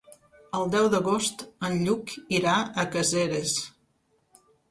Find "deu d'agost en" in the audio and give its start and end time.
0.75-1.75